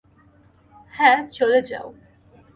[0.93, 1.87] হ্যাঁ, চলে যাও।